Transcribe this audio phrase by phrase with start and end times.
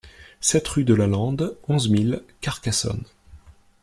[0.39, 3.03] sept rue de la Lande, onze mille Carcassonne